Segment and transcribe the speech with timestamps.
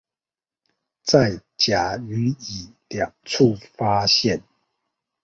[1.03, 4.41] 在甲與乙兩處發現